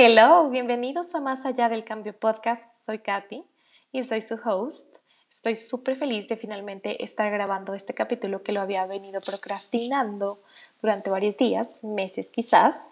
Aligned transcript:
Hello, 0.00 0.48
bienvenidos 0.48 1.12
a 1.16 1.20
Más 1.20 1.44
Allá 1.44 1.68
del 1.68 1.82
Cambio 1.82 2.16
Podcast. 2.16 2.70
Soy 2.86 3.00
Katy 3.00 3.42
y 3.90 4.04
soy 4.04 4.22
su 4.22 4.38
host. 4.44 4.98
Estoy 5.28 5.56
súper 5.56 5.96
feliz 5.96 6.28
de 6.28 6.36
finalmente 6.36 7.02
estar 7.02 7.28
grabando 7.32 7.74
este 7.74 7.94
capítulo 7.94 8.44
que 8.44 8.52
lo 8.52 8.60
había 8.60 8.86
venido 8.86 9.20
procrastinando 9.20 10.40
durante 10.80 11.10
varios 11.10 11.36
días, 11.36 11.82
meses 11.82 12.30
quizás. 12.30 12.90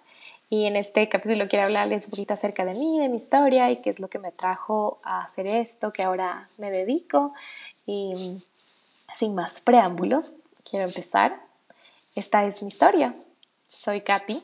Y 0.51 0.67
en 0.67 0.75
este 0.75 1.09
capítulo 1.09 1.47
quiero 1.47 1.67
hablarles 1.67 2.07
un 2.07 2.11
poquito 2.11 2.35
acerca 2.35 2.65
de 2.65 2.75
mí, 2.75 2.99
de 2.99 3.09
mi 3.09 3.19
historia 3.19 3.71
y 3.71 3.77
qué 3.83 3.91
es 3.91 4.01
lo 4.01 4.09
que 4.09 4.19
me 4.19 4.33
trajo 4.33 4.99
a 5.05 5.23
hacer 5.23 5.47
esto, 5.47 5.93
que 5.93 6.03
ahora 6.03 6.49
me 6.59 6.73
dedico. 6.73 7.35
Y 7.87 8.43
sin 9.15 9.37
más 9.37 9.61
preámbulos, 9.61 10.33
quiero 10.69 10.87
empezar. 10.87 11.41
Esta 12.17 12.45
es 12.47 12.63
mi 12.63 12.67
historia. 12.69 13.15
Soy 13.69 14.01
Katy, 14.01 14.43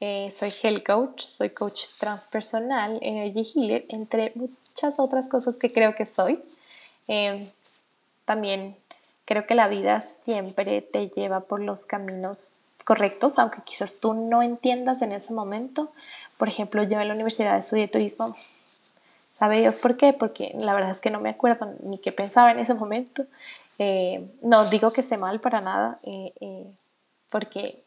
eh, 0.00 0.30
soy 0.30 0.52
health 0.62 0.84
coach, 0.84 1.22
soy 1.22 1.50
coach 1.50 1.86
transpersonal, 1.98 2.98
energy 3.02 3.42
healer, 3.54 3.84
entre 3.88 4.32
muchas 4.36 4.98
otras 4.98 5.28
cosas 5.28 5.58
que 5.58 5.72
creo 5.72 5.94
que 5.94 6.06
soy. 6.06 6.40
Eh, 7.08 7.50
también 8.24 8.76
creo 9.24 9.44
que 9.44 9.56
la 9.56 9.68
vida 9.68 10.00
siempre 10.00 10.82
te 10.82 11.08
lleva 11.08 11.40
por 11.40 11.60
los 11.60 11.84
caminos 11.84 12.60
correctos, 12.84 13.38
aunque 13.38 13.62
quizás 13.62 13.98
tú 13.98 14.14
no 14.14 14.42
entiendas 14.42 15.02
en 15.02 15.12
ese 15.12 15.32
momento. 15.32 15.90
Por 16.36 16.48
ejemplo, 16.48 16.84
yo 16.84 17.00
en 17.00 17.08
la 17.08 17.14
universidad 17.14 17.58
estudié 17.58 17.88
turismo. 17.88 18.36
¿Sabe 19.32 19.60
Dios 19.60 19.78
por 19.78 19.96
qué? 19.96 20.12
Porque 20.12 20.54
la 20.58 20.74
verdad 20.74 20.90
es 20.90 21.00
que 21.00 21.10
no 21.10 21.20
me 21.20 21.30
acuerdo 21.30 21.74
ni 21.82 21.98
qué 21.98 22.12
pensaba 22.12 22.52
en 22.52 22.60
ese 22.60 22.74
momento. 22.74 23.24
Eh, 23.78 24.28
no 24.42 24.64
digo 24.70 24.92
que 24.92 25.00
esté 25.00 25.16
mal 25.16 25.40
para 25.40 25.60
nada, 25.60 26.00
porque 27.30 27.84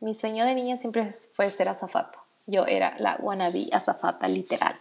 mi 0.00 0.14
sueño 0.14 0.44
de 0.44 0.54
niña 0.54 0.76
siempre 0.76 1.10
fue 1.32 1.50
ser 1.50 1.68
azafato. 1.68 2.18
Yo 2.46 2.66
era 2.66 2.94
la 2.98 3.16
wannabe 3.20 3.68
azafata 3.72 4.26
literal. 4.28 4.78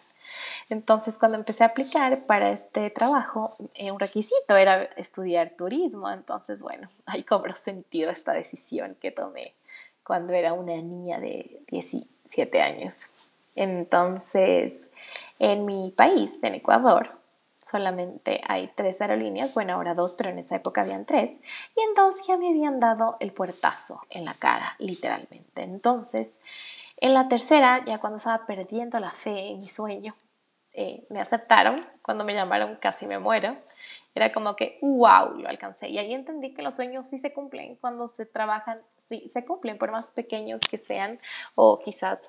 Entonces, 0.69 1.17
cuando 1.17 1.37
empecé 1.37 1.63
a 1.63 1.67
aplicar 1.67 2.25
para 2.25 2.51
este 2.51 2.89
trabajo, 2.89 3.55
eh, 3.73 3.91
un 3.91 3.99
requisito 3.99 4.55
era 4.55 4.83
estudiar 4.97 5.51
turismo. 5.51 6.09
Entonces, 6.09 6.61
bueno, 6.61 6.89
ahí 7.05 7.23
cobró 7.23 7.55
sentido 7.55 8.11
esta 8.11 8.33
decisión 8.33 8.95
que 8.99 9.11
tomé 9.11 9.53
cuando 10.03 10.33
era 10.33 10.53
una 10.53 10.75
niña 10.75 11.19
de 11.19 11.61
17 11.67 12.61
años. 12.61 13.09
Entonces, 13.55 14.89
en 15.37 15.65
mi 15.65 15.91
país, 15.95 16.39
en 16.41 16.55
Ecuador, 16.55 17.19
solamente 17.69 18.41
hay 18.47 18.71
tres 18.75 19.01
aerolíneas, 19.01 19.53
bueno, 19.53 19.73
ahora 19.73 19.93
dos, 19.93 20.15
pero 20.17 20.29
en 20.29 20.39
esa 20.39 20.55
época 20.55 20.81
habían 20.81 21.05
tres, 21.05 21.41
y 21.75 21.81
en 21.81 21.93
dos 21.95 22.25
ya 22.27 22.37
me 22.37 22.49
habían 22.49 22.79
dado 22.79 23.17
el 23.19 23.31
puertazo 23.31 24.01
en 24.09 24.25
la 24.25 24.33
cara, 24.33 24.75
literalmente. 24.79 25.61
Entonces, 25.61 26.35
en 26.97 27.13
la 27.13 27.27
tercera, 27.27 27.83
ya 27.85 27.99
cuando 27.99 28.17
estaba 28.17 28.45
perdiendo 28.45 28.99
la 28.99 29.11
fe 29.11 29.51
en 29.51 29.59
mi 29.59 29.67
sueño, 29.67 30.15
eh, 30.73 31.05
me 31.09 31.19
aceptaron, 31.19 31.85
cuando 32.01 32.23
me 32.23 32.33
llamaron 32.33 32.75
casi 32.77 33.05
me 33.05 33.19
muero, 33.19 33.57
era 34.15 34.31
como 34.31 34.55
que, 34.55 34.79
wow, 34.81 35.33
lo 35.35 35.47
alcancé. 35.49 35.89
Y 35.89 35.97
ahí 35.97 36.13
entendí 36.13 36.53
que 36.53 36.61
los 36.61 36.75
sueños 36.75 37.07
sí 37.07 37.19
se 37.19 37.33
cumplen 37.33 37.75
cuando 37.75 38.07
se 38.07 38.25
trabajan, 38.25 38.81
sí 39.07 39.27
se 39.27 39.45
cumplen, 39.45 39.77
por 39.77 39.91
más 39.91 40.07
pequeños 40.07 40.61
que 40.61 40.77
sean, 40.77 41.19
o 41.55 41.79
quizás 41.79 42.19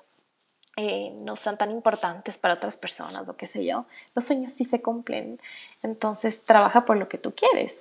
eh, 0.77 1.15
no 1.21 1.35
son 1.35 1.57
tan 1.57 1.71
importantes 1.71 2.37
para 2.37 2.53
otras 2.53 2.77
personas 2.77 3.27
o 3.27 3.35
qué 3.35 3.47
sé 3.47 3.65
yo, 3.65 3.85
los 4.15 4.25
sueños 4.25 4.53
sí 4.53 4.63
se 4.63 4.81
cumplen. 4.81 5.39
Entonces 5.83 6.41
trabaja 6.43 6.85
por 6.85 6.97
lo 6.97 7.09
que 7.09 7.17
tú 7.17 7.33
quieres. 7.35 7.77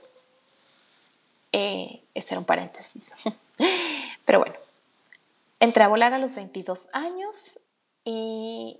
Eh, 1.52 2.02
este 2.14 2.34
era 2.34 2.40
un 2.40 2.46
paréntesis. 2.46 3.10
Pero 4.24 4.40
bueno, 4.40 4.54
entré 5.60 5.84
a 5.84 5.88
volar 5.88 6.14
a 6.14 6.18
los 6.18 6.34
22 6.34 6.86
años 6.92 7.60
y 8.04 8.78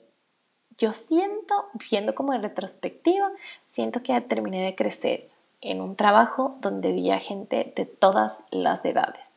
yo 0.77 0.93
siento, 0.93 1.67
viendo 1.91 2.15
como 2.15 2.33
en 2.33 2.43
retrospectiva, 2.43 3.31
siento 3.67 4.03
que 4.03 4.19
terminé 4.23 4.65
de 4.65 4.75
crecer 4.75 5.29
en 5.61 5.81
un 5.81 5.95
trabajo 5.95 6.57
donde 6.61 6.89
había 6.89 7.19
gente 7.19 7.73
de 7.77 7.85
todas 7.85 8.45
las 8.51 8.85
edades. 8.85 9.33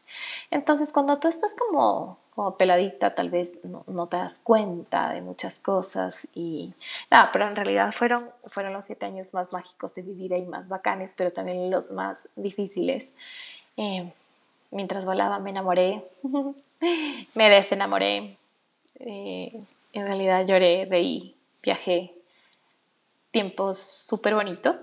Entonces, 0.52 0.92
cuando 0.94 1.20
tú 1.20 1.28
estás 1.28 1.54
como 1.54 2.18
como 2.36 2.58
peladita 2.58 3.14
tal 3.14 3.30
vez 3.30 3.54
no, 3.64 4.08
te 4.08 4.18
das 4.18 4.40
cuenta 4.42 5.14
de 5.14 5.22
muchas 5.22 5.60
cosas 5.60 6.28
y 6.34 6.74
nada, 7.12 7.30
pero 7.32 7.48
en 7.48 7.56
realidad 7.56 7.92
fueron, 7.92 8.30
fueron 8.48 8.74
los 8.74 8.86
siete 8.86 9.06
años 9.06 9.34
más 9.34 9.54
mágicos 9.54 9.94
de 9.94 10.02
mi 10.02 10.14
vida 10.14 10.38
y 10.38 10.46
más 10.46 10.68
bacanes, 10.68 11.12
pero 11.16 11.30
también 11.30 11.70
los 11.70 11.92
más 11.92 12.28
difíciles. 12.36 13.12
Eh, 13.78 14.12
mientras 14.72 15.06
volaba 15.06 15.38
me 15.38 15.52
enamoré, 15.52 16.04
me 17.36 17.50
desenamoré, 17.50 18.36
eh, 18.96 19.64
en 19.94 20.08
realidad 20.08 20.46
lloré, 20.48 20.86
reí, 20.90 21.36
viajé, 21.62 22.14
tiempos 23.30 23.78
súper 23.78 24.34
bonitos, 24.34 24.78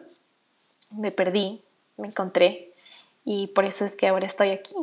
me 0.91 1.10
perdí, 1.10 1.62
me 1.97 2.06
encontré 2.06 2.72
y 3.25 3.49
por 3.49 3.65
eso 3.65 3.84
es 3.84 3.94
que 3.97 4.06
ahora 4.06 4.27
estoy 4.27 4.50
aquí 4.50 4.75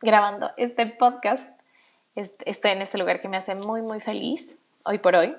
grabando 0.00 0.50
este 0.56 0.86
podcast 0.86 1.59
estoy 2.14 2.70
en 2.72 2.82
este 2.82 2.98
lugar 2.98 3.20
que 3.20 3.28
me 3.28 3.36
hace 3.36 3.54
muy, 3.54 3.82
muy 3.82 4.00
feliz 4.00 4.56
hoy 4.84 4.98
por 4.98 5.14
hoy. 5.14 5.36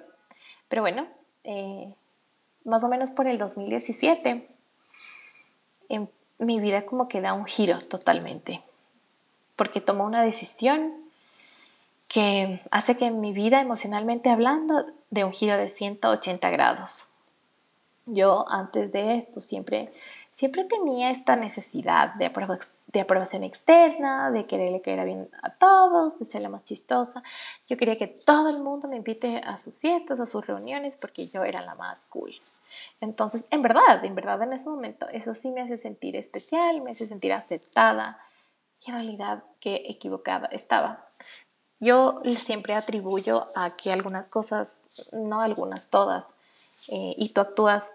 Pero 0.70 0.82
bueno, 0.82 1.08
eh, 1.44 1.94
más 2.64 2.84
o 2.84 2.90
menos 2.90 3.12
por 3.12 3.28
el 3.28 3.38
2017, 3.38 4.48
en 5.90 6.10
mi 6.38 6.60
vida 6.60 6.86
como 6.86 7.08
que 7.08 7.22
da 7.22 7.34
un 7.34 7.46
giro 7.46 7.78
totalmente, 7.80 8.62
porque 9.56 9.82
tomo 9.82 10.06
una 10.06 10.24
decisión 10.24 10.94
que 12.08 12.62
hace 12.72 12.98
que 12.98 13.12
mi 13.12 13.32
vida 13.32 13.62
emocionalmente 13.62 14.30
hablando 14.30 14.86
de 15.10 15.24
un 15.24 15.32
giro 15.32 15.58
de 15.58 15.70
180 15.70 16.50
grados. 16.50 17.08
Yo 18.06 18.46
antes 18.50 18.92
de 18.92 19.18
esto 19.18 19.40
siempre 19.40 19.92
siempre 20.32 20.64
tenía 20.64 21.12
esta 21.12 21.36
necesidad 21.36 22.16
de, 22.16 22.30
de 22.92 23.02
aprobación 23.02 23.44
externa, 23.44 24.32
de 24.32 24.46
quererle 24.46 24.82
caer 24.82 25.06
bien 25.06 25.30
a 25.42 25.52
todos, 25.52 26.20
de 26.20 26.26
ser 26.26 26.42
la 26.42 26.50
más 26.50 26.64
chistosa. 26.64 27.24
Yo 27.68 27.78
quería 27.78 27.98
que 27.98 28.08
todo 28.08 28.50
el 28.50 28.60
mundo 28.60 28.88
me 28.88 28.98
invite 28.98 29.42
a 29.46 29.58
sus 29.58 29.80
fiestas, 29.80 30.20
a 30.20 30.26
sus 30.26 30.46
reuniones, 30.46 30.98
porque 30.98 31.28
yo 31.28 31.44
era 31.44 31.62
la 31.62 31.76
más 31.76 32.06
cool. 32.08 32.34
Entonces, 33.00 33.46
en 33.52 33.62
verdad, 33.62 34.04
en 34.04 34.16
verdad 34.16 34.42
en 34.44 34.54
ese 34.54 34.70
momento, 34.70 35.08
eso 35.10 35.34
sí 35.34 35.52
me 35.52 35.62
hace 35.62 35.78
sentir 35.78 36.16
especial, 36.16 36.82
me 36.82 36.92
hace 36.92 37.08
sentir 37.08 37.34
aceptada 37.34 38.20
y 38.82 38.92
en 38.92 38.96
realidad 38.96 39.44
qué 39.60 39.84
equivocada 39.88 40.48
estaba. 40.52 41.08
Yo 41.80 42.22
siempre 42.36 42.76
atribuyo 42.76 43.50
a 43.56 43.76
que 43.76 43.92
algunas 43.92 44.30
cosas, 44.30 44.78
no 45.12 45.42
algunas, 45.42 45.90
todas, 45.90 46.28
eh, 46.90 47.14
y 47.18 47.30
tú 47.30 47.42
actúas 47.42 47.92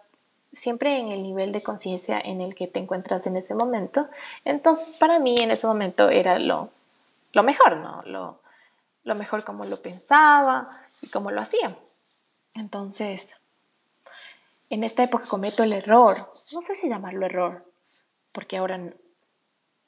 siempre 0.56 0.98
en 0.98 1.12
el 1.12 1.22
nivel 1.22 1.52
de 1.52 1.62
conciencia 1.62 2.18
en 2.18 2.40
el 2.40 2.54
que 2.54 2.66
te 2.66 2.80
encuentras 2.80 3.26
en 3.26 3.36
ese 3.36 3.54
momento. 3.54 4.08
Entonces, 4.44 4.96
para 4.96 5.18
mí 5.18 5.36
en 5.38 5.50
ese 5.50 5.66
momento 5.66 6.08
era 6.08 6.38
lo, 6.38 6.70
lo 7.32 7.42
mejor, 7.42 7.76
¿no? 7.76 8.02
Lo, 8.06 8.40
lo 9.04 9.14
mejor 9.14 9.44
como 9.44 9.64
lo 9.64 9.80
pensaba 9.82 10.70
y 11.02 11.08
como 11.08 11.30
lo 11.30 11.40
hacía. 11.40 11.76
Entonces, 12.54 13.28
en 14.70 14.82
esta 14.82 15.04
época 15.04 15.26
cometo 15.28 15.62
el 15.62 15.74
error, 15.74 16.32
no 16.52 16.62
sé 16.62 16.74
si 16.74 16.88
llamarlo 16.88 17.26
error, 17.26 17.64
porque 18.32 18.56
ahora 18.56 18.80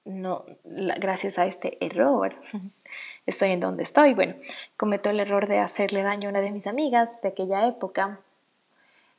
no, 0.04 0.44
gracias 0.64 1.38
a 1.38 1.46
este 1.46 1.82
error, 1.84 2.36
estoy 3.26 3.52
en 3.52 3.60
donde 3.60 3.82
estoy. 3.84 4.14
Bueno, 4.14 4.34
cometo 4.76 5.08
el 5.08 5.20
error 5.20 5.48
de 5.48 5.58
hacerle 5.58 6.02
daño 6.02 6.28
a 6.28 6.30
una 6.30 6.40
de 6.40 6.52
mis 6.52 6.66
amigas 6.66 7.20
de 7.22 7.28
aquella 7.28 7.66
época 7.66 8.20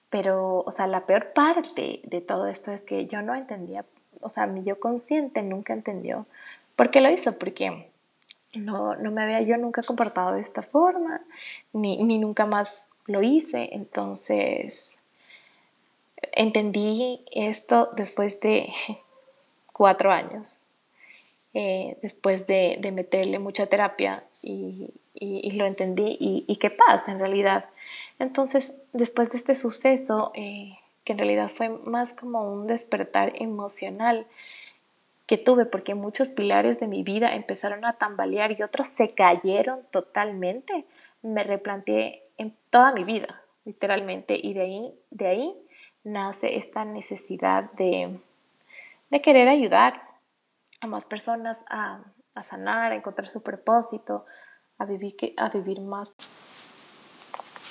pero, 0.10 0.64
o 0.66 0.72
sea, 0.72 0.88
la 0.88 1.06
peor 1.06 1.34
parte 1.34 2.02
de 2.04 2.22
todo 2.22 2.48
esto 2.48 2.72
es 2.72 2.82
que 2.82 3.06
yo 3.06 3.22
no 3.22 3.36
entendía, 3.36 3.86
o 4.22 4.30
sea, 4.30 4.48
mi 4.48 4.64
yo 4.64 4.80
consciente 4.80 5.44
nunca 5.44 5.74
entendió 5.74 6.26
por 6.76 6.92
qué 6.92 7.02
lo 7.02 7.12
hizo, 7.12 7.38
porque 7.38 7.90
no, 8.54 8.96
no 8.96 9.12
me 9.12 9.22
había 9.22 9.42
yo 9.42 9.58
nunca 9.58 9.84
comportado 9.84 10.34
de 10.34 10.42
esta 10.42 10.62
forma, 10.62 11.22
ni, 11.74 12.02
ni 12.04 12.18
nunca 12.18 12.46
más 12.46 12.88
lo 13.06 13.22
hice. 13.22 13.70
Entonces, 13.72 14.98
entendí 16.32 17.26
esto 17.32 17.90
después 17.96 18.40
de 18.40 18.72
cuatro 19.74 20.12
años, 20.12 20.64
eh, 21.54 21.98
después 22.02 22.48
de, 22.48 22.78
de, 22.80 22.92
meterle 22.92 23.40
mucha 23.40 23.68
terapia 23.68 24.24
y, 24.42 24.94
y, 25.14 25.52
lo 25.52 25.66
entendí 25.66 26.18
y, 26.20 26.46
y, 26.48 26.56
qué 26.58 26.70
pasa 26.70 27.12
en 27.12 27.20
realidad. 27.20 27.70
Entonces, 28.20 28.80
después 28.94 29.32
de 29.32 29.38
este 29.38 29.56
suceso, 29.56 30.32
eh, 30.36 30.78
que 31.04 31.14
en 31.14 31.20
realidad 31.20 31.50
fue 31.50 31.70
más 31.70 32.14
como 32.14 32.52
un 32.52 32.68
despertar 32.68 33.34
emocional 33.36 34.28
que 35.26 35.38
tuve, 35.38 35.66
porque 35.66 35.94
muchos 35.94 36.30
pilares 36.30 36.80
de 36.80 36.88
mi 36.88 37.04
vida 37.04 37.36
empezaron 37.36 37.86
a 37.86 37.94
tambalear 37.94 38.52
y 38.52 38.64
otros 38.64 38.88
se 38.88 39.10
cayeron 39.10 39.82
totalmente, 39.92 40.86
me 41.22 41.44
replanteé 41.44 42.24
en 42.38 42.56
toda 42.72 42.94
mi 42.94 43.04
vida, 43.04 43.42
literalmente, 43.66 44.40
y 44.42 44.54
de 44.54 44.62
ahí, 44.62 44.94
de 45.12 45.28
ahí 45.28 45.56
nace 46.04 46.58
esta 46.58 46.86
necesidad 46.86 47.72
de, 47.74 48.20
de 49.12 49.22
querer 49.22 49.48
ayudar 49.50 50.02
a 50.82 50.88
más 50.88 51.06
personas 51.06 51.64
a, 51.70 52.02
a 52.34 52.44
sanar, 52.44 52.92
a 52.92 52.96
encontrar 52.96 53.28
su 53.28 53.44
propósito, 53.44 54.26
a 54.80 54.86
vivir, 54.86 55.16
a 55.38 55.50
vivir 55.50 55.82
más. 55.82 56.14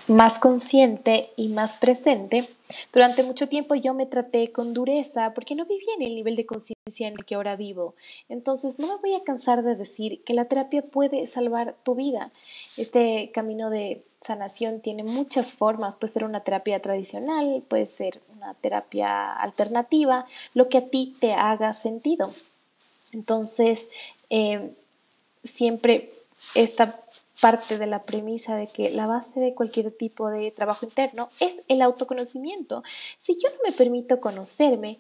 más 0.06 0.38
consciente 0.38 1.31
y 1.37 1.49
más 1.49 1.76
presente, 1.76 2.49
durante 2.93 3.22
mucho 3.22 3.49
tiempo 3.49 3.75
yo 3.75 3.94
me 3.94 4.06
traté 4.06 4.52
con 4.52 4.75
dureza 4.75 5.32
porque 5.34 5.55
no 5.55 5.64
vivía 5.64 5.94
en 5.96 6.02
el 6.02 6.14
nivel 6.14 6.37
de 6.37 6.46
conciencia 6.46 7.08
en 7.08 7.14
el 7.14 7.25
que 7.25 7.34
ahora 7.34 7.56
vivo. 7.56 7.94
Entonces 8.28 8.78
no 8.78 8.87
me 8.87 8.96
voy 8.96 9.14
a 9.14 9.25
cansar 9.25 9.62
de 9.62 9.75
decir 9.75 10.22
que 10.25 10.34
la 10.34 10.46
terapia 10.46 10.82
puede 10.82 11.26
salvar 11.26 11.76
tu 11.82 11.94
vida. 11.94 12.31
Este 12.76 13.31
camino 13.32 13.70
de 13.70 14.02
sanación 14.20 14.81
tiene 14.81 15.04
muchas 15.04 15.52
formas. 15.52 15.96
Puede 15.96 16.12
ser 16.12 16.25
una 16.25 16.40
terapia 16.40 16.78
tradicional, 16.81 17.62
puede 17.69 17.87
ser 17.87 18.20
una 18.34 18.54
terapia 18.54 19.32
alternativa, 19.32 20.26
lo 20.54 20.69
que 20.69 20.78
a 20.78 20.87
ti 20.88 21.16
te 21.20 21.32
haga 21.32 21.72
sentido. 21.72 22.32
Entonces, 23.12 23.88
eh, 24.28 24.70
siempre 25.44 26.11
esta 26.55 27.00
parte 27.40 27.79
de 27.79 27.87
la 27.87 28.02
premisa 28.02 28.56
de 28.56 28.67
que 28.67 28.90
la 28.90 29.06
base 29.06 29.40
de 29.40 29.55
cualquier 29.55 29.90
tipo 29.93 30.29
de 30.29 30.50
trabajo 30.50 30.87
interno 30.87 31.31
es 31.40 31.62
el 31.69 31.82
autoconocimiento. 31.82 32.82
Si 33.17 33.37
yo 33.37 33.49
no 33.50 33.58
me 33.64 33.73
permito 33.73 34.20
conocerme, 34.20 34.99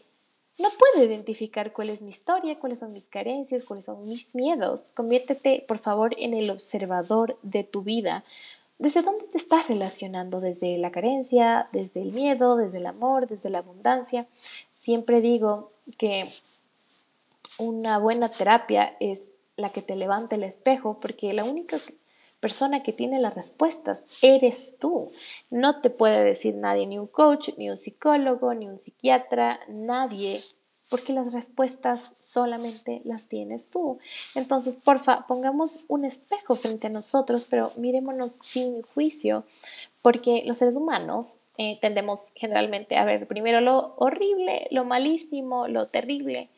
no 0.58 0.68
puedo 0.70 1.06
identificar 1.06 1.72
cuál 1.72 1.88
es 1.90 2.02
mi 2.02 2.08
historia, 2.08 2.58
cuáles 2.58 2.80
son 2.80 2.92
mis 2.92 3.08
carencias, 3.08 3.64
cuáles 3.64 3.84
son 3.84 4.04
mis 4.04 4.34
miedos. 4.34 4.84
Conviértete, 4.94 5.64
por 5.66 5.78
favor, 5.78 6.14
en 6.18 6.34
el 6.34 6.50
observador 6.50 7.38
de 7.42 7.62
tu 7.64 7.82
vida. 7.82 8.24
¿Desde 8.78 9.02
dónde 9.02 9.26
te 9.26 9.38
estás 9.38 9.68
relacionando? 9.68 10.40
¿Desde 10.40 10.76
la 10.78 10.90
carencia, 10.90 11.68
desde 11.72 12.02
el 12.02 12.12
miedo, 12.12 12.56
desde 12.56 12.78
el 12.78 12.86
amor, 12.86 13.28
desde 13.28 13.50
la 13.50 13.58
abundancia? 13.58 14.26
Siempre 14.70 15.20
digo 15.20 15.72
que 15.96 16.28
una 17.58 17.98
buena 17.98 18.28
terapia 18.28 18.96
es 19.00 19.32
la 19.58 19.70
que 19.70 19.82
te 19.82 19.94
levanta 19.94 20.36
el 20.36 20.44
espejo, 20.44 20.98
porque 21.00 21.34
la 21.34 21.44
única 21.44 21.78
persona 22.40 22.82
que 22.82 22.92
tiene 22.92 23.20
las 23.20 23.34
respuestas 23.34 24.04
eres 24.22 24.78
tú. 24.78 25.10
No 25.50 25.80
te 25.80 25.90
puede 25.90 26.24
decir 26.24 26.54
nadie, 26.54 26.86
ni 26.86 26.98
un 26.98 27.08
coach, 27.08 27.50
ni 27.58 27.68
un 27.68 27.76
psicólogo, 27.76 28.54
ni 28.54 28.68
un 28.68 28.78
psiquiatra, 28.78 29.60
nadie, 29.68 30.40
porque 30.88 31.12
las 31.12 31.32
respuestas 31.32 32.12
solamente 32.18 33.02
las 33.04 33.26
tienes 33.26 33.68
tú. 33.68 33.98
Entonces, 34.34 34.76
porfa, 34.76 35.26
pongamos 35.26 35.80
un 35.88 36.04
espejo 36.04 36.56
frente 36.56 36.86
a 36.86 36.90
nosotros, 36.90 37.44
pero 37.48 37.72
mirémonos 37.76 38.32
sin 38.32 38.82
juicio, 38.82 39.44
porque 40.00 40.44
los 40.46 40.58
seres 40.58 40.76
humanos 40.76 41.38
eh, 41.58 41.78
tendemos 41.80 42.28
generalmente 42.36 42.96
a 42.96 43.04
ver 43.04 43.26
primero 43.26 43.60
lo 43.60 43.94
horrible, 43.96 44.68
lo 44.70 44.84
malísimo, 44.84 45.66
lo 45.66 45.88
terrible, 45.88 46.48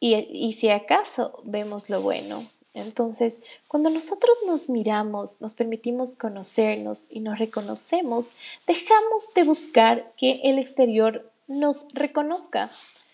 y, 0.00 0.54
si 0.54 0.70
acaso 0.70 1.40
vemos 1.44 1.90
lo 1.90 2.00
bueno. 2.00 2.42
Entonces, 2.72 3.38
cuando 3.68 3.90
nosotros 3.90 4.36
nos 4.46 4.68
miramos, 4.68 5.40
nos 5.40 5.54
permitimos 5.54 6.16
conocernos 6.16 7.04
y 7.10 7.20
nos 7.20 7.38
reconocemos, 7.38 8.30
dejamos 8.66 9.34
de 9.34 9.42
buscar 9.44 10.12
que 10.16 10.40
el 10.44 10.58
exterior 10.58 11.30
nos 11.48 11.86
reconozca. 11.92 12.70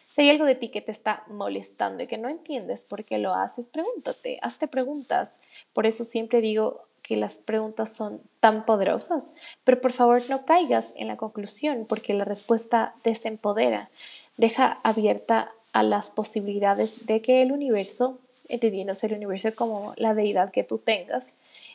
Si 0.08 0.22
hay 0.22 0.30
algo 0.30 0.44
de 0.44 0.54
ti 0.54 0.68
que 0.68 0.82
te 0.82 0.92
está 0.92 1.24
molestando 1.28 2.04
y 2.04 2.06
que 2.06 2.18
no 2.18 2.28
entiendes 2.28 2.84
por 2.84 3.04
qué 3.04 3.18
lo 3.18 3.34
haces, 3.34 3.66
pregúntate, 3.66 4.38
hazte 4.42 4.68
preguntas. 4.68 5.38
Por 5.72 5.86
eso 5.86 6.04
siempre 6.04 6.40
digo 6.40 6.86
que 7.02 7.16
las 7.16 7.36
preguntas 7.36 7.92
son 7.92 8.20
tan 8.40 8.66
poderosas, 8.66 9.24
pero 9.64 9.80
por 9.80 9.92
favor 9.92 10.22
no 10.28 10.44
caigas 10.44 10.92
en 10.96 11.08
la 11.08 11.16
conclusión 11.16 11.86
porque 11.88 12.14
la 12.14 12.24
respuesta 12.24 12.94
desempodera, 13.04 13.90
deja 14.36 14.80
abierta 14.82 15.52
a 15.76 15.82
las 15.82 16.10
posibilidades 16.10 17.04
de 17.04 17.20
que 17.20 17.42
el 17.42 17.52
universo 17.52 18.18
entendiéndose 18.48 19.06
el 19.06 19.14
universo 19.14 19.54
como 19.54 19.92
la 19.96 20.14
deidad 20.14 20.50
que 20.50 20.64
tú 20.64 20.78
tengas, 20.78 21.34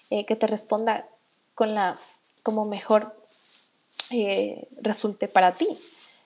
eh, 0.09 0.25
que 0.25 0.36
te 0.36 0.48
responda 0.48 1.07
con 1.56 1.75
la, 1.75 2.00
como 2.42 2.65
mejor 2.65 3.15
eh, 4.09 4.68
resulte 4.81 5.27
para 5.27 5.53
ti. 5.53 5.68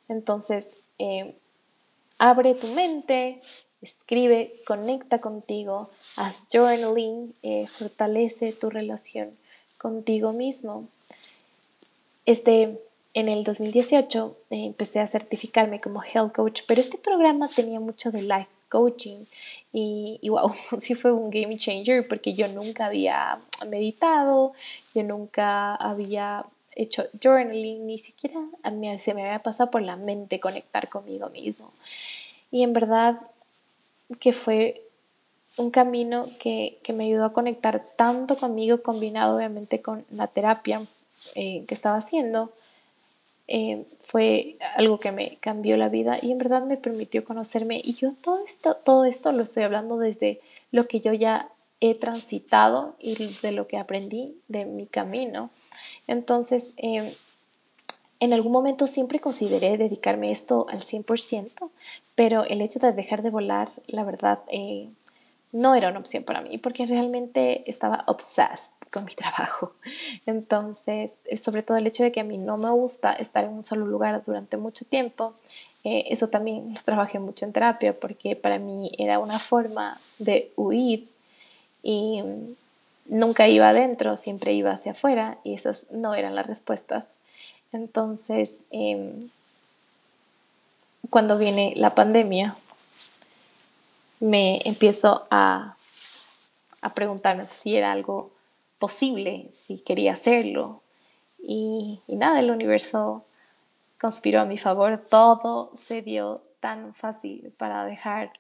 Entonces, 0.08 0.70
eh, 1.00 1.36
abre 2.18 2.54
tu 2.54 2.68
mente, 2.68 3.42
escribe, 3.82 4.62
conecta 4.66 5.20
contigo, 5.20 5.90
haz 6.16 6.48
journaling, 6.52 7.36
fortalece 7.68 8.54
tu 8.54 8.70
relación 8.70 9.38
contigo 9.78 10.32
mismo. 10.32 10.88
Este, 12.26 12.80
en 13.16 13.30
el 13.30 13.44
2018 13.46 14.38
empecé 14.50 15.00
a 15.00 15.08
certificarme 15.08 15.80
como 15.80 16.04
health 16.04 16.36
coach, 16.36 16.62
pero 16.68 16.82
este 16.82 16.98
programa 16.98 17.48
tenía 17.48 17.80
mucho 17.80 18.12
de 18.12 18.22
life 18.22 18.50
coaching 18.68 19.24
y, 19.72 20.20
y, 20.22 20.30
wow, 20.30 20.54
sí 20.80 20.96
fue 20.96 21.14
un 21.14 21.30
game 21.30 21.58
changer 21.58 22.08
porque 22.08 22.34
yo 22.34 22.50
nunca 22.50 22.88
había 22.88 23.40
meditado, 23.68 24.54
yo 24.94 25.04
nunca 25.04 25.76
había 25.76 26.46
hecho 26.76 27.06
journaling, 27.24 27.88
ni 27.88 27.98
siquiera 27.98 28.42
a 28.64 28.70
mí, 28.70 29.00
se 29.00 29.14
me 29.14 29.24
había 29.24 29.42
pasado 29.42 29.72
por 29.72 29.82
la 29.82 29.96
mente 29.96 30.42
conectar 30.42 30.90
conmigo 30.90 31.30
mismo. 31.30 31.72
Y 32.52 32.64
en 32.64 32.74
verdad 32.74 33.22
que 34.20 34.34
fue 34.34 34.82
un 35.56 35.72
camino 35.72 36.28
que, 36.38 36.80
que 36.84 36.92
me 36.92 37.06
ayudó 37.06 37.24
a 37.24 37.32
conectar 37.32 37.86
tanto 37.96 38.36
conmigo, 38.36 38.84
combinado 38.84 39.38
obviamente 39.38 39.82
con 39.82 40.06
la 40.12 40.28
terapia 40.28 40.82
eh, 41.34 41.64
que 41.66 41.74
estaba 41.74 41.96
haciendo 41.96 42.52
eh, 43.48 43.86
fue 44.02 44.58
algo 44.76 45.00
que 45.00 45.12
me 45.12 45.38
cambió 45.40 45.78
la 45.78 45.90
vida 45.90 46.18
y 46.22 46.32
en 46.32 46.38
verdad 46.38 46.64
me 46.64 46.78
permitió 46.78 47.24
conocerme. 47.24 47.82
Y 47.84 47.94
yo 47.94 48.12
todo 48.12 48.44
esto, 48.44 48.76
todo 48.76 49.06
esto 49.06 49.32
lo 49.32 49.44
estoy 49.44 49.64
hablando 49.64 49.98
desde 49.98 50.42
lo 50.72 50.88
que 50.88 51.02
yo 51.02 51.14
ya 51.14 51.50
he 51.82 51.96
transitado 51.96 52.96
y 53.00 53.16
de 53.16 53.52
lo 53.52 53.68
que 53.68 53.78
aprendí 53.78 54.36
de 54.48 54.66
mi 54.66 54.88
camino. 54.88 55.50
Entonces, 56.08 56.70
eh, 56.78 57.14
en 58.20 58.34
algún 58.34 58.52
momento 58.52 58.88
siempre 58.88 59.20
consideré 59.20 59.78
dedicarme 59.78 60.32
esto 60.32 60.66
al 60.70 60.82
100%, 60.82 61.70
pero 62.16 62.44
el 62.46 62.62
hecho 62.62 62.80
de 62.80 62.94
dejar 62.94 63.22
de 63.22 63.30
volar, 63.30 63.70
la 63.88 64.04
verdad, 64.04 64.40
eh, 64.50 64.90
no 65.52 65.76
era 65.76 65.90
una 65.90 66.00
opción 66.00 66.24
para 66.24 66.42
mí 66.42 66.58
porque 66.58 66.86
realmente 66.86 67.70
estaba 67.70 68.04
obsessed 68.08 68.72
con 68.92 69.06
mi 69.06 69.14
trabajo. 69.14 69.74
Entonces, 70.26 71.14
eh, 71.26 71.38
sobre 71.38 71.64
todo 71.64 71.78
el 71.78 71.88
hecho 71.88 72.04
de 72.04 72.12
que 72.12 72.22
a 72.22 72.24
mí 72.24 72.38
no 72.38 72.58
me 72.58 72.70
gusta 72.70 73.14
estar 73.14 73.44
en 73.46 73.52
un 73.52 73.64
solo 73.64 73.86
lugar 73.86 74.24
durante 74.26 74.58
mucho 74.58 74.86
tiempo, 74.86 75.34
eh, 75.84 76.06
eso 76.10 76.30
también 76.30 76.74
lo 76.74 76.82
trabajé 76.82 77.20
mucho 77.20 77.46
en 77.46 77.54
terapia 77.54 77.98
porque 77.98 78.36
para 78.36 78.58
mí 78.58 78.92
era 78.98 79.20
una 79.20 79.40
forma 79.40 80.00
de 80.18 80.52
huir 80.56 81.08
y 81.84 82.24
nunca 83.06 83.48
iba 83.48 83.70
adentro, 83.70 84.18
siempre 84.18 84.54
iba 84.54 84.72
hacia 84.72 84.94
afuera 84.94 85.38
y 85.44 85.54
esas 85.54 85.92
no 85.92 86.16
eran 86.16 86.36
las 86.36 86.48
respuestas. 86.48 87.06
Entonces, 87.72 88.58
em, 88.72 89.30
cuando 91.10 91.38
viene 91.38 91.74
la 91.76 91.94
pandemia, 91.94 92.56
me 94.26 94.60
empiezo 94.66 95.28
a, 95.30 95.78
a 96.82 96.94
preguntar 96.96 97.48
si 97.48 97.76
era 97.76 97.92
algo 97.92 98.32
posible, 98.80 99.50
si 99.52 99.80
quería 99.82 100.14
hacerlo. 100.14 100.82
Y, 101.38 102.02
nada, 102.08 102.40
el 102.40 102.50
universo 102.50 103.24
conspiró 104.00 104.42
a 104.42 104.46
mi 104.46 104.58
favor, 104.58 104.98
todo 104.98 105.70
se 105.76 106.02
dio 106.02 106.42
tan 106.60 106.96
fácil 106.96 107.54
para 107.56 107.86
dejar, 107.86 108.32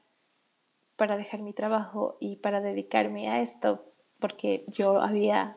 para 0.95 1.17
dejar 1.17 1.41
mi 1.41 1.53
trabajo 1.53 2.17
y 2.19 2.37
para 2.37 2.61
dedicarme 2.61 3.29
a 3.29 3.41
esto, 3.41 3.85
porque 4.19 4.65
yo 4.67 4.99
había, 4.99 5.55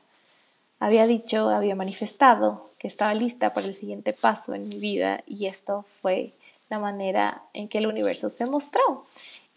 había 0.78 1.06
dicho, 1.06 1.48
había 1.48 1.74
manifestado 1.74 2.68
que 2.78 2.86
estaba 2.86 3.14
lista 3.14 3.54
para 3.54 3.66
el 3.66 3.74
siguiente 3.74 4.12
paso 4.12 4.52
en 4.52 4.68
mi 4.68 4.78
vida 4.78 5.22
y 5.26 5.46
esto 5.46 5.86
fue 6.02 6.34
la 6.68 6.78
manera 6.78 7.44
en 7.54 7.68
que 7.68 7.78
el 7.78 7.86
universo 7.86 8.28
se 8.28 8.44
mostró. 8.44 9.06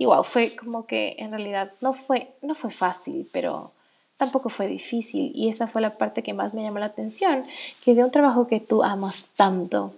Y 0.02 0.08
fue 0.24 0.56
como 0.56 0.88
que 0.88 1.16
en 1.20 1.30
realidad 1.30 1.74
no 1.80 1.94
fue, 1.94 2.34
no 2.42 2.56
fue 2.56 2.72
fácil, 2.72 3.30
pero 3.32 3.72
tampoco 4.18 4.50
fue 4.50 4.66
difícil. 4.66 5.32
Y 5.36 5.48
esa 5.48 5.68
fue 5.68 5.80
la 5.80 6.00
parte 6.00 6.24
que 6.24 6.34
más 6.34 6.56
me 6.56 6.64
llamó 6.64 6.80
la 6.80 6.88
atención, 6.88 7.46
que 7.86 7.94
de 7.94 8.04
un 8.04 8.10
trabajo 8.10 8.48
que 8.48 8.60
tú 8.60 8.82
amas 8.82 9.26
tanto, 9.36 9.94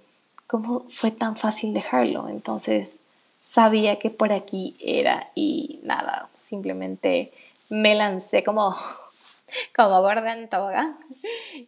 ¿cómo 0.46 0.82
fue 0.90 1.12
tan 1.12 1.38
fácil 1.38 1.74
dejarlo? 1.74 2.28
Entonces 2.28 2.92
sabía 3.40 3.98
que 3.98 4.10
por 4.10 4.34
aquí 4.34 4.76
era 4.82 5.32
y 5.36 5.80
nada, 5.84 6.28
simplemente 6.44 7.32
me 7.70 7.96
lancé 7.96 8.44
como, 8.44 8.76
como 9.74 10.02
gorda 10.02 10.34
en 10.34 10.50
tobogán 10.50 10.98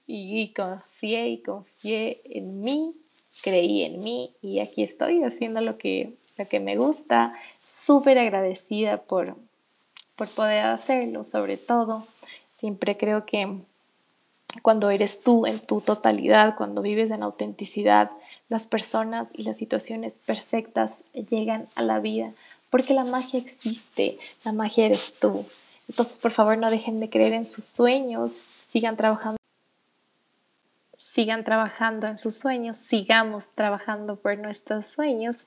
y 0.08 0.50
confié 0.50 1.30
y 1.30 1.38
confié 1.38 2.20
en 2.26 2.60
mí, 2.60 2.96
creí 3.42 3.84
en 3.84 4.02
mí 4.02 4.34
y 4.42 4.60
aquí 4.60 4.84
estoy 4.84 5.24
haciendo 5.24 5.62
lo 5.62 5.78
que, 5.78 6.18
lo 6.38 6.48
que 6.48 6.60
me 6.60 6.78
gusta, 6.78 7.34
súper 7.66 8.18
agradecida 8.18 8.98
por, 8.98 9.36
por 10.16 10.28
poder 10.30 10.66
hacerlo, 10.66 11.24
sobre 11.24 11.58
todo. 11.58 12.06
Siempre 12.52 12.98
creo 12.98 13.26
que 13.26 13.60
cuando 14.62 14.90
eres 14.90 15.22
tú 15.22 15.46
en 15.46 15.60
tu 15.60 15.82
totalidad, 15.82 16.56
cuando 16.56 16.82
vives 16.82 17.12
en 17.12 17.24
autenticidad, 17.24 18.12
las 18.50 18.68
personas 18.68 19.28
y 19.34 19.44
las 19.44 19.58
situaciones 19.58 20.20
perfectas 20.20 21.04
llegan 21.14 21.68
a 21.76 21.82
la 21.82 22.00
vida, 22.00 22.32
porque 22.70 22.94
la 22.94 23.04
magia 23.04 23.40
existe, 23.40 24.18
la 24.44 24.52
magia 24.54 24.86
eres 24.86 25.14
tú. 25.20 25.46
Entonces, 25.88 26.20
por 26.20 26.32
favor, 26.32 26.58
no 26.58 26.72
dejen 26.72 27.00
de 27.00 27.10
creer 27.10 27.34
en 27.34 27.46
sus 27.46 27.66
sueños, 27.66 28.42
sigan 28.66 28.98
trabajando 28.98 29.38
sigan 31.16 31.46
trabajando 31.46 32.08
en 32.08 32.18
sus 32.18 32.38
sueños, 32.38 32.76
sigamos 32.76 33.48
trabajando 33.52 34.18
por 34.18 34.38
nuestros 34.38 34.86
sueños. 34.86 35.38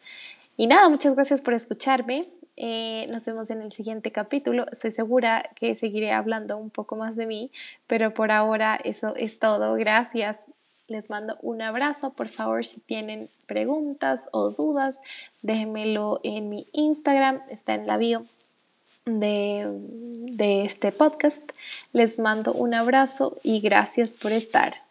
Y 0.58 0.66
nada, 0.66 0.88
muchas 0.88 1.14
gracias 1.14 1.40
por 1.40 1.54
escucharme. 1.54 2.28
Eh, 2.56 3.06
nos 3.12 3.24
vemos 3.24 3.48
en 3.50 3.62
el 3.62 3.70
siguiente 3.70 4.10
capítulo. 4.10 4.66
Estoy 4.72 4.90
segura 4.90 5.48
que 5.54 5.76
seguiré 5.76 6.10
hablando 6.10 6.58
un 6.58 6.70
poco 6.70 6.96
más 6.96 7.14
de 7.14 7.26
mí, 7.26 7.52
pero 7.86 8.12
por 8.12 8.32
ahora 8.32 8.76
eso 8.82 9.14
es 9.14 9.38
todo. 9.38 9.74
Gracias. 9.74 10.40
Les 10.88 11.10
mando 11.10 11.38
un 11.42 11.62
abrazo. 11.62 12.10
Por 12.10 12.26
favor, 12.26 12.64
si 12.64 12.80
tienen 12.80 13.28
preguntas 13.46 14.24
o 14.32 14.50
dudas, 14.50 14.98
déjenmelo 15.42 16.18
en 16.24 16.48
mi 16.48 16.66
Instagram. 16.72 17.40
Está 17.48 17.74
en 17.74 17.86
la 17.86 17.96
bio 17.96 18.24
de, 19.04 19.70
de 19.70 20.64
este 20.64 20.90
podcast. 20.90 21.52
Les 21.92 22.18
mando 22.18 22.52
un 22.52 22.74
abrazo 22.74 23.36
y 23.44 23.60
gracias 23.60 24.10
por 24.10 24.32
estar. 24.32 24.87